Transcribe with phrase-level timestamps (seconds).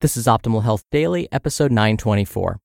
[0.00, 2.58] This is Optimal Health Daily, episode 924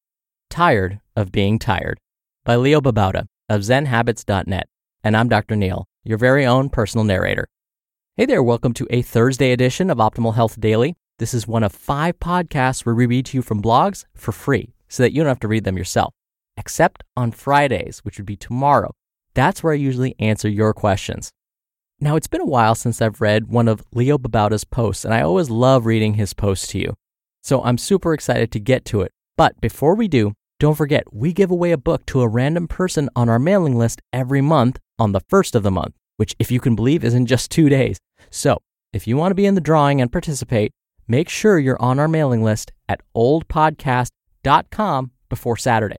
[0.50, 2.00] Tired of Being Tired
[2.46, 4.70] by Leo Babauta of ZenHabits.net.
[5.04, 5.58] And I'm Dr.
[5.58, 7.50] Neal, your very own personal narrator.
[8.16, 10.96] Hey there, welcome to a Thursday edition of Optimal Health Daily.
[11.20, 14.74] This is one of five podcasts where we read to you from blogs for free
[14.88, 16.14] so that you don't have to read them yourself,
[16.56, 18.94] except on Fridays, which would be tomorrow.
[19.34, 21.34] That's where I usually answer your questions.
[22.00, 25.20] Now, it's been a while since I've read one of Leo Babauta's posts, and I
[25.20, 26.96] always love reading his posts to you.
[27.46, 29.12] So I'm super excited to get to it.
[29.38, 33.08] But before we do, don't forget, we give away a book to a random person
[33.16, 36.60] on our mailing list every month on the first of the month, which, if you
[36.60, 38.00] can believe, is in just two days.
[38.32, 40.72] So if you want to be in the drawing and participate,
[41.08, 45.98] make sure you're on our mailing list at oldpodcast.com before Saturday.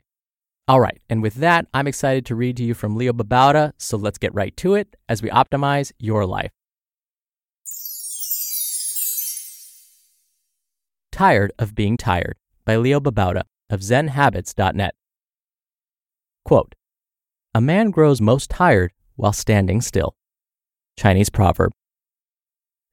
[0.66, 3.96] All right, and with that, I'm excited to read to you from Leo Babauta, so
[3.96, 6.50] let's get right to it as we optimize your life.
[11.16, 14.94] Tired of Being Tired by Leo Babauta of ZenHabits.net.
[16.44, 16.74] Quote
[17.54, 20.14] A man grows most tired while standing still.
[20.98, 21.72] Chinese proverb.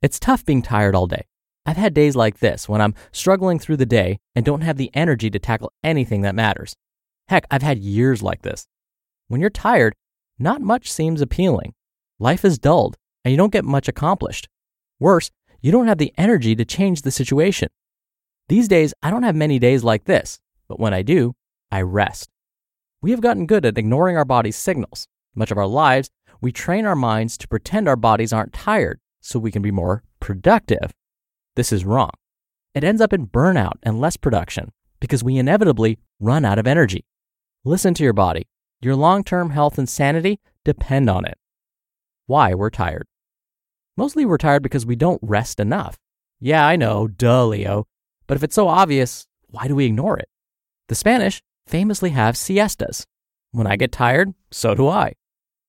[0.01, 1.25] It's tough being tired all day.
[1.66, 4.90] I've had days like this when I'm struggling through the day and don't have the
[4.94, 6.78] energy to tackle anything that matters.
[7.28, 8.67] Heck, I've had years like this.
[9.28, 9.95] When you're tired,
[10.40, 11.73] not much seems appealing.
[12.19, 12.95] Life is dulled
[13.25, 14.47] and you don't get much accomplished.
[14.97, 15.29] Worse,
[15.59, 17.67] you don't have the energy to change the situation.
[18.49, 21.35] These days, I don't have many days like this, but when I do,
[21.71, 22.29] I rest.
[23.01, 25.07] We have gotten good at ignoring our body's signals.
[25.35, 26.09] Much of our lives,
[26.41, 30.03] we train our minds to pretend our bodies aren't tired so we can be more
[30.19, 30.91] productive.
[31.55, 32.11] This is wrong.
[32.75, 37.05] It ends up in burnout and less production because we inevitably run out of energy.
[37.63, 38.47] Listen to your body.
[38.81, 41.37] Your long term health and sanity depend on it.
[42.25, 43.07] Why we're tired.
[43.95, 45.97] Mostly we're tired because we don't rest enough.
[46.39, 47.85] Yeah, I know, duh, Leo.
[48.28, 50.29] But if it's so obvious, why do we ignore it?
[50.88, 53.06] The Spanish famously have siestas.
[53.51, 55.13] When I get tired, so do I.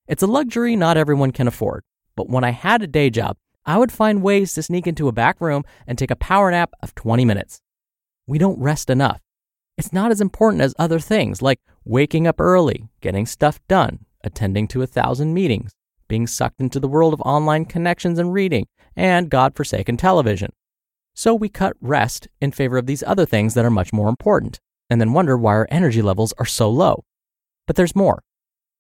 [0.06, 1.84] It's a luxury not everyone can afford,
[2.16, 5.12] but when I had a day job, I would find ways to sneak into a
[5.12, 7.60] back room and take a power nap of 20 minutes.
[8.26, 9.20] We don't rest enough.
[9.76, 14.68] It's not as important as other things like waking up early, getting stuff done, attending
[14.68, 15.72] to a thousand meetings,
[16.08, 20.52] being sucked into the world of online connections and reading, and God-forsaken television.
[21.14, 24.58] So we cut rest in favor of these other things that are much more important,
[24.90, 27.04] and then wonder why our energy levels are so low.
[27.66, 28.22] But there's more.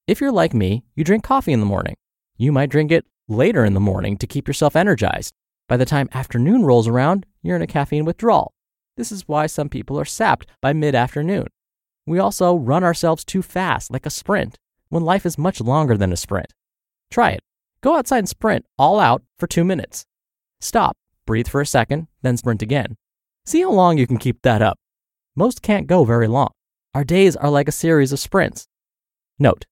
[0.08, 1.94] If you're like me, you drink coffee in the morning.
[2.36, 5.32] You might drink it later in the morning to keep yourself energized.
[5.68, 8.52] By the time afternoon rolls around, you're in a caffeine withdrawal.
[8.96, 11.46] This is why some people are sapped by mid afternoon.
[12.04, 16.12] We also run ourselves too fast, like a sprint, when life is much longer than
[16.12, 16.52] a sprint.
[17.10, 17.40] Try it.
[17.80, 20.04] Go outside and sprint all out for two minutes.
[20.60, 22.96] Stop breathe for a second, then sprint again.
[23.46, 24.78] See how long you can keep that up.
[25.36, 26.50] Most can't go very long.
[26.94, 28.66] Our days are like a series of sprints.
[29.38, 29.66] Note,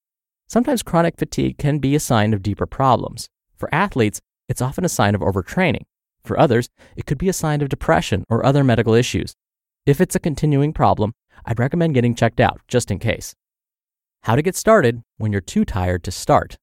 [0.48, 3.28] sometimes chronic fatigue can be a sign of deeper problems.
[3.56, 5.84] For athletes, it's often a sign of overtraining.
[6.24, 9.34] For others, it could be a sign of depression or other medical issues.
[9.86, 11.12] If it's a continuing problem,
[11.44, 13.34] I'd recommend getting checked out just in case.
[14.24, 16.56] How to get started when you're too tired to start.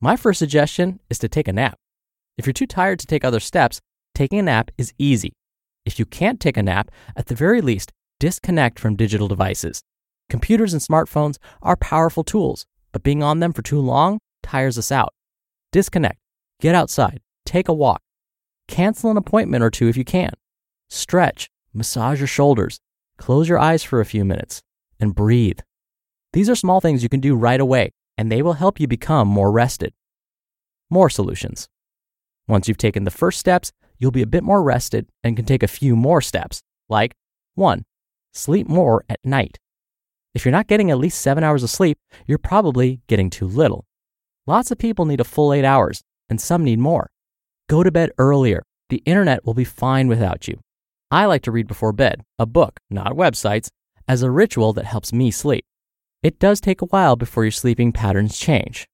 [0.00, 1.76] My first suggestion is to take a nap.
[2.36, 3.80] If you're too tired to take other steps,
[4.18, 5.32] taking a nap is easy.
[5.84, 9.80] If you can't take a nap, at the very least, disconnect from digital devices.
[10.28, 14.90] Computers and smartphones are powerful tools, but being on them for too long tires us
[14.90, 15.14] out.
[15.70, 16.18] Disconnect,
[16.60, 18.02] get outside, take a walk,
[18.66, 20.32] cancel an appointment or two if you can,
[20.90, 22.80] stretch, massage your shoulders,
[23.18, 24.62] close your eyes for a few minutes,
[24.98, 25.60] and breathe.
[26.32, 29.28] These are small things you can do right away, and they will help you become
[29.28, 29.92] more rested.
[30.90, 31.68] More solutions.
[32.48, 35.62] Once you've taken the first steps, you'll be a bit more rested and can take
[35.62, 37.14] a few more steps, like
[37.54, 37.84] 1.
[38.32, 39.58] Sleep more at night.
[40.34, 43.86] If you're not getting at least 7 hours of sleep, you're probably getting too little.
[44.46, 47.10] Lots of people need a full 8 hours, and some need more.
[47.68, 48.62] Go to bed earlier.
[48.88, 50.60] The internet will be fine without you.
[51.10, 53.68] I like to read before bed, a book, not websites,
[54.06, 55.64] as a ritual that helps me sleep.
[56.22, 58.86] It does take a while before your sleeping patterns change.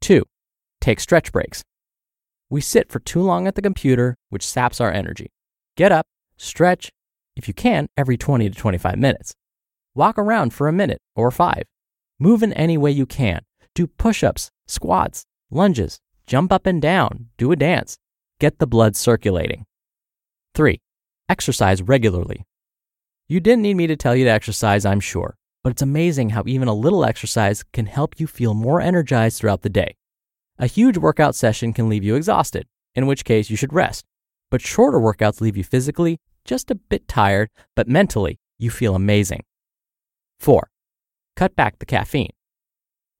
[0.00, 0.24] 2.
[0.80, 1.62] Take stretch breaks.
[2.52, 5.32] We sit for too long at the computer, which saps our energy.
[5.74, 6.04] Get up,
[6.36, 6.90] stretch,
[7.34, 9.32] if you can, every 20 to 25 minutes.
[9.94, 11.62] Walk around for a minute or five.
[12.18, 13.40] Move in any way you can.
[13.74, 17.96] Do push ups, squats, lunges, jump up and down, do a dance.
[18.38, 19.64] Get the blood circulating.
[20.54, 20.78] 3.
[21.30, 22.44] Exercise regularly.
[23.28, 26.42] You didn't need me to tell you to exercise, I'm sure, but it's amazing how
[26.46, 29.96] even a little exercise can help you feel more energized throughout the day.
[30.58, 34.04] A huge workout session can leave you exhausted, in which case you should rest.
[34.50, 39.44] But shorter workouts leave you physically just a bit tired, but mentally you feel amazing.
[40.40, 40.68] 4.
[41.36, 42.32] Cut back the caffeine.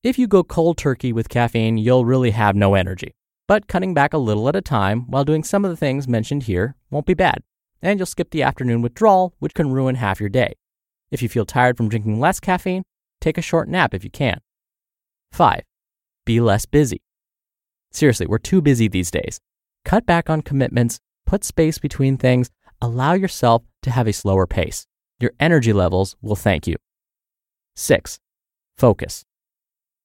[0.02, 3.14] If you go cold turkey with caffeine, you'll really have no energy.
[3.48, 6.44] But cutting back a little at a time while doing some of the things mentioned
[6.44, 7.42] here won't be bad,
[7.80, 10.54] and you'll skip the afternoon withdrawal, which can ruin half your day.
[11.10, 12.82] If you feel tired from drinking less caffeine,
[13.20, 14.40] take a short nap if you can.
[15.32, 15.62] 5.
[16.24, 17.00] Be less busy.
[17.92, 19.38] Seriously, we're too busy these days.
[19.84, 22.50] Cut back on commitments, put space between things,
[22.80, 24.86] allow yourself to have a slower pace.
[25.20, 26.76] Your energy levels will thank you.
[27.76, 28.18] 6.
[28.76, 29.24] Focus.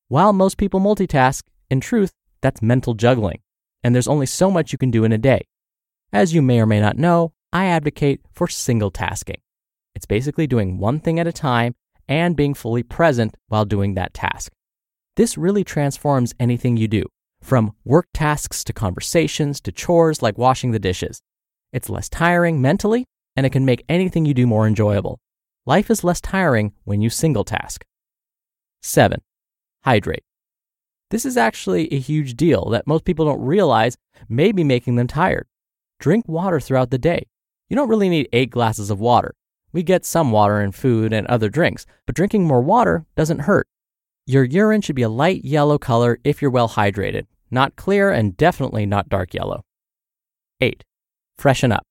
[0.09, 3.39] While most people multitask, in truth, that's mental juggling,
[3.83, 5.47] and there's only so much you can do in a day.
[6.13, 9.41] As you may or may not know, I advocate for single tasking.
[9.95, 11.75] It's basically doing one thing at a time
[12.07, 14.51] and being fully present while doing that task.
[15.15, 17.03] This really transforms anything you do,
[17.41, 21.21] from work tasks to conversations to chores like washing the dishes.
[21.71, 23.05] It's less tiring mentally,
[23.35, 25.19] and it can make anything you do more enjoyable.
[25.65, 27.85] Life is less tiring when you single task.
[28.81, 29.21] 7.
[29.83, 30.23] Hydrate.
[31.09, 33.97] This is actually a huge deal that most people don't realize
[34.27, 35.47] may be making them tired.
[35.99, 37.27] Drink water throughout the day.
[37.69, 39.33] You don't really need eight glasses of water.
[39.73, 43.67] We get some water in food and other drinks, but drinking more water doesn't hurt.
[44.29, 48.35] Your urine should be a light yellow color if you're well hydrated, not clear and
[48.35, 49.63] definitely not dark yellow.
[50.59, 50.83] 8.
[51.37, 51.85] Freshen up.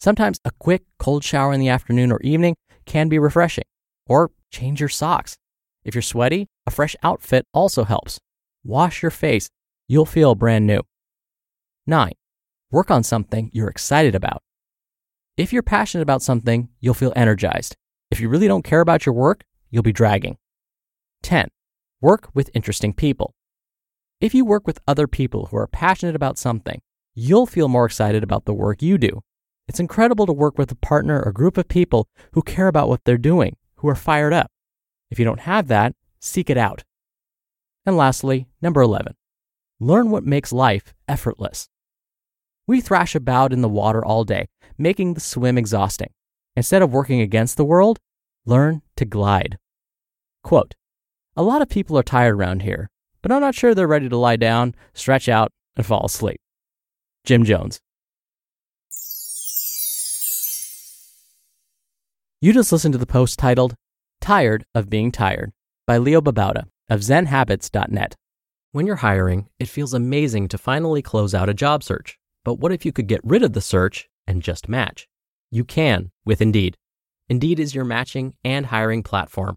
[0.00, 3.62] Sometimes a quick cold shower in the afternoon or evening can be refreshing,
[4.08, 5.36] or change your socks.
[5.84, 8.18] If you're sweaty, a fresh outfit also helps.
[8.64, 9.48] Wash your face,
[9.86, 10.80] you'll feel brand new.
[11.86, 12.10] 9.
[12.72, 14.42] Work on something you're excited about.
[15.36, 17.76] If you're passionate about something, you'll feel energized.
[18.10, 20.38] If you really don't care about your work, you'll be dragging.
[21.22, 21.48] 10.
[22.00, 23.34] Work with interesting people.
[24.20, 26.80] If you work with other people who are passionate about something,
[27.14, 29.22] you'll feel more excited about the work you do.
[29.68, 33.04] It's incredible to work with a partner or group of people who care about what
[33.04, 34.50] they're doing, who are fired up.
[35.10, 36.84] If you don't have that, seek it out.
[37.84, 39.14] And lastly, number 11,
[39.80, 41.68] learn what makes life effortless.
[42.66, 46.10] We thrash about in the water all day, making the swim exhausting.
[46.56, 47.98] Instead of working against the world,
[48.44, 49.58] learn to glide.
[50.42, 50.74] Quote,
[51.36, 52.88] a lot of people are tired around here,
[53.22, 56.40] but I'm not sure they're ready to lie down, stretch out, and fall asleep.
[57.24, 57.80] Jim Jones.
[62.40, 63.74] You just listened to the post titled
[64.20, 65.52] Tired of Being Tired
[65.86, 68.14] by Leo Babauta of ZenHabits.net.
[68.72, 72.18] When you're hiring, it feels amazing to finally close out a job search.
[72.44, 75.08] But what if you could get rid of the search and just match?
[75.50, 76.76] You can with Indeed.
[77.28, 79.56] Indeed is your matching and hiring platform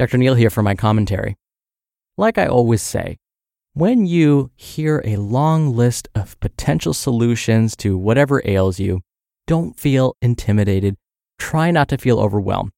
[0.00, 0.16] Dr.
[0.16, 1.36] Neal here for my commentary.
[2.16, 3.18] Like I always say,
[3.74, 9.02] when you hear a long list of potential solutions to whatever ails you,
[9.46, 10.96] don't feel intimidated.
[11.38, 12.70] Try not to feel overwhelmed.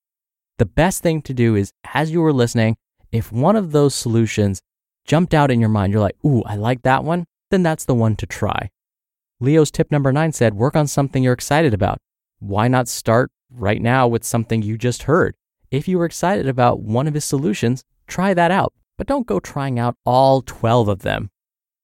[0.58, 2.76] The best thing to do is, as you were listening,
[3.12, 4.60] if one of those solutions
[5.06, 7.94] jumped out in your mind, you're like, ooh, I like that one, then that's the
[7.94, 8.68] one to try.
[9.38, 11.98] Leo's tip number nine said, work on something you're excited about.
[12.40, 15.36] Why not start right now with something you just heard?
[15.72, 19.40] If you were excited about one of his solutions, try that out but don't go
[19.40, 21.28] trying out all 12 of them.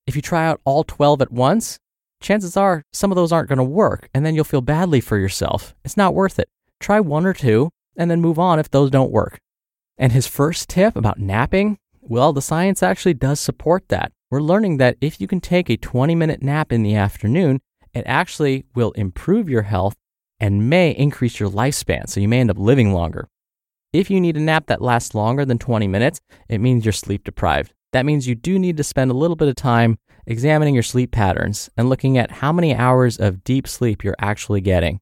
[0.06, 1.78] If you try out all 12 at once,
[2.20, 5.18] chances are some of those aren't going to work, and then you'll feel badly for
[5.18, 5.74] yourself.
[5.84, 6.48] It's not worth it.
[6.78, 9.40] Try one or two, and then move on if those don't work.
[9.96, 14.12] And his first tip about napping, well, the science actually does support that.
[14.30, 17.60] We're learning that if you can take a 20 minute nap in the afternoon,
[17.92, 19.96] it actually will improve your health
[20.38, 22.08] and may increase your lifespan.
[22.08, 23.28] So you may end up living longer.
[23.90, 27.24] If you need a nap that lasts longer than 20 minutes, it means you're sleep
[27.24, 27.72] deprived.
[27.92, 31.10] That means you do need to spend a little bit of time examining your sleep
[31.10, 35.00] patterns and looking at how many hours of deep sleep you're actually getting.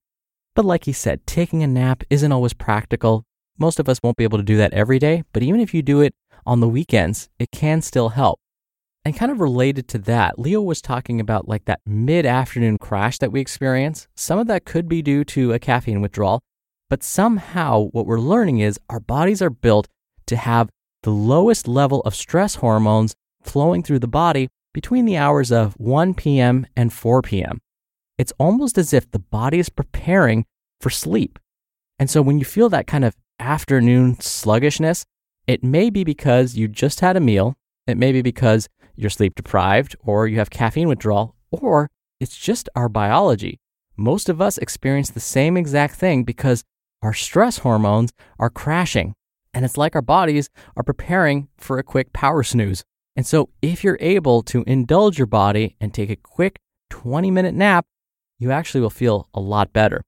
[0.55, 3.25] But like he said, taking a nap isn't always practical.
[3.59, 5.83] Most of us won't be able to do that every day, but even if you
[5.83, 6.15] do it
[6.47, 8.39] on the weekends, it can still help.
[9.05, 13.19] And kind of related to that, Leo was talking about like that mid afternoon crash
[13.19, 14.07] that we experience.
[14.15, 16.41] Some of that could be due to a caffeine withdrawal,
[16.89, 19.89] but somehow, what we're learning is our bodies are built
[20.27, 20.71] to have
[21.03, 26.15] the lowest level of stress hormones flowing through the body between the hours of 1
[26.15, 26.67] p.m.
[26.77, 27.59] and 4 p.m.
[28.19, 30.45] It's almost as if the body is preparing
[30.81, 31.39] for sleep.
[31.99, 35.05] And so when you feel that kind of afternoon sluggishness,
[35.47, 37.55] it may be because you just had a meal,
[37.87, 41.89] it may be because you're sleep deprived, or you have caffeine withdrawal, or
[42.21, 43.59] it's just our biology.
[43.97, 46.65] Most of us experience the same exact thing because
[47.03, 49.15] our stress hormones are crashing.
[49.55, 52.85] And it's like our bodies are preparing for a quick power snooze.
[53.17, 56.59] And so, if you're able to indulge your body and take a quick
[56.91, 57.87] 20 minute nap,
[58.39, 60.03] you actually will feel a lot better.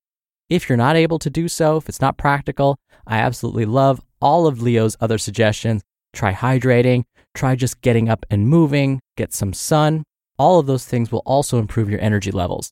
[0.50, 4.46] If you're not able to do so, if it's not practical, I absolutely love all
[4.46, 5.82] of Leo's other suggestions.
[6.12, 7.04] Try hydrating,
[7.34, 10.04] try just getting up and moving, get some sun.
[10.38, 12.70] All of those things will also improve your energy levels.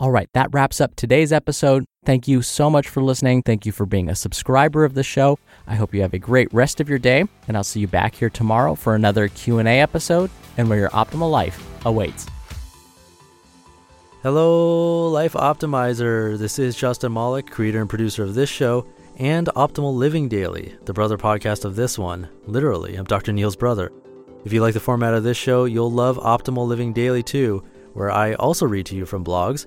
[0.00, 1.84] All right, that wraps up today's episode.
[2.04, 3.42] Thank you so much for listening.
[3.42, 5.38] Thank you for being a subscriber of the show.
[5.68, 8.16] I hope you have a great rest of your day, and I'll see you back
[8.16, 12.26] here tomorrow for another Q&A episode and where your optimal life awaits.
[14.24, 16.36] Hello, Life Optimizer.
[16.38, 18.84] This is Justin Malik, creator and producer of this show
[19.18, 22.28] and Optimal Living Daily, the brother podcast of this one.
[22.46, 23.32] Literally, I'm Dr.
[23.32, 23.92] Neal's brother.
[24.44, 28.10] If you like the format of this show, you'll love Optimal Living Daily too, where
[28.10, 29.66] I also read to you from blogs